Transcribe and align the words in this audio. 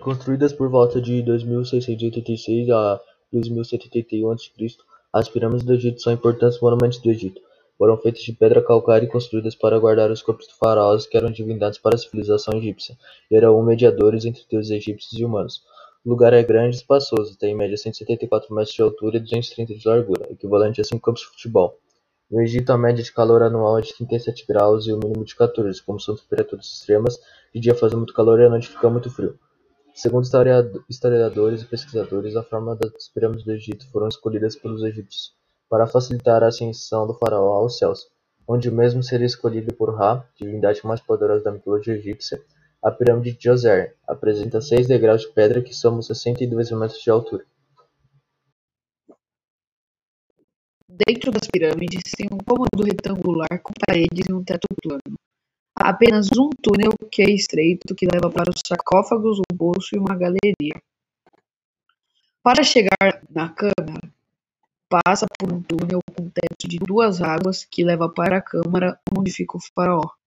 Construídas 0.00 0.54
por 0.54 0.70
volta 0.70 0.98
de 0.98 1.20
2686 1.20 2.70
a 2.70 2.98
2181 3.30 4.30
a.C., 4.30 4.76
as 5.12 5.28
pirâmides 5.28 5.62
do 5.62 5.74
Egito 5.74 6.00
são 6.00 6.10
importantes 6.10 6.58
monumentos 6.58 6.96
do 7.00 7.10
Egito. 7.10 7.42
Foram 7.76 7.98
feitas 7.98 8.22
de 8.22 8.32
pedra 8.32 8.62
calcária 8.62 9.04
e 9.04 9.10
construídas 9.10 9.54
para 9.54 9.78
guardar 9.78 10.10
os 10.10 10.22
corpos 10.22 10.46
de 10.46 10.54
faraós 10.54 11.04
que 11.04 11.18
eram 11.18 11.30
divindades 11.30 11.78
para 11.78 11.96
a 11.96 11.98
civilização 11.98 12.56
egípcia, 12.56 12.96
e 13.30 13.36
eram 13.36 13.62
mediadores 13.62 14.24
entre 14.24 14.42
deuses 14.50 14.70
egípcios 14.70 15.20
e 15.20 15.22
humanos. 15.22 15.62
O 16.02 16.08
lugar 16.08 16.32
é 16.32 16.42
grande 16.42 16.76
e 16.76 16.78
espaçoso, 16.78 17.36
tem 17.36 17.52
em 17.52 17.56
média 17.56 17.76
174 17.76 18.54
metros 18.54 18.74
de 18.74 18.80
altura 18.80 19.18
e 19.18 19.20
230 19.20 19.74
de 19.74 19.86
largura, 19.86 20.32
equivalente 20.32 20.80
a 20.80 20.84
5 20.84 20.98
campos 20.98 21.20
de 21.20 21.28
futebol. 21.28 21.78
No 22.30 22.40
Egito, 22.40 22.72
a 22.72 22.78
média 22.78 23.04
de 23.04 23.12
calor 23.12 23.42
anual 23.42 23.78
é 23.78 23.82
de 23.82 23.94
37 23.94 24.46
graus 24.48 24.86
e 24.86 24.94
o 24.94 24.96
mínimo 24.96 25.26
de 25.26 25.36
14, 25.36 25.82
como 25.82 26.00
são 26.00 26.16
temperaturas 26.16 26.64
extremas, 26.64 27.20
de 27.54 27.60
dia 27.60 27.74
faz 27.74 27.92
muito 27.92 28.14
calor 28.14 28.40
e 28.40 28.46
à 28.46 28.48
noite 28.48 28.68
fica 28.68 28.88
muito 28.88 29.10
frio. 29.10 29.38
Segundo 29.94 30.24
historiadores 30.88 31.62
e 31.62 31.66
pesquisadores, 31.66 32.36
a 32.36 32.42
forma 32.42 32.76
das 32.76 33.08
pirâmides 33.08 33.44
do 33.44 33.52
Egito 33.52 33.90
foram 33.90 34.08
escolhidas 34.08 34.56
pelos 34.56 34.82
egípcios 34.82 35.34
para 35.68 35.86
facilitar 35.86 36.42
a 36.42 36.48
ascensão 36.48 37.06
do 37.06 37.14
faraó 37.14 37.54
aos 37.54 37.78
céus, 37.78 38.08
onde 38.46 38.68
o 38.68 38.72
mesmo 38.72 39.02
seria 39.02 39.26
escolhido 39.26 39.74
por 39.74 39.94
Ra, 39.94 40.24
divindade 40.36 40.84
mais 40.84 41.00
poderosa 41.00 41.44
da 41.44 41.52
mitologia 41.52 41.94
egípcia. 41.94 42.42
A 42.82 42.90
pirâmide 42.90 43.32
de 43.32 43.38
Djoser 43.38 43.94
apresenta 44.08 44.60
seis 44.60 44.86
degraus 44.86 45.22
de 45.22 45.28
pedra 45.28 45.62
que 45.62 45.74
somam 45.74 46.00
62 46.02 46.70
metros 46.72 47.02
de 47.02 47.10
altura. 47.10 47.44
Dentro 50.88 51.30
das 51.30 51.46
pirâmides 51.46 52.02
tem 52.16 52.26
um 52.32 52.38
cômodo 52.38 52.82
retangular 52.84 53.62
com 53.62 53.72
paredes 53.86 54.28
e 54.28 54.32
um 54.32 54.42
teto 54.42 54.66
plano. 54.82 55.16
Apenas 55.82 56.28
um 56.38 56.50
túnel 56.62 56.92
que 57.10 57.22
é 57.22 57.30
estreito 57.30 57.94
que 57.94 58.06
leva 58.06 58.30
para 58.30 58.50
os 58.50 58.60
sarcófagos, 58.66 59.38
um 59.38 59.56
poço 59.56 59.96
e 59.96 59.98
uma 59.98 60.14
galeria. 60.14 60.78
Para 62.42 62.62
chegar 62.62 63.22
na 63.30 63.48
câmara, 63.48 64.12
passa 64.90 65.24
por 65.38 65.50
um 65.50 65.62
túnel 65.62 66.00
com 66.14 66.28
teto 66.28 66.68
de 66.68 66.78
duas 66.78 67.22
águas 67.22 67.64
que 67.64 67.82
leva 67.82 68.10
para 68.10 68.36
a 68.36 68.42
câmara 68.42 69.00
onde 69.16 69.32
fica 69.32 69.56
o 69.56 69.60
faraó. 69.74 70.19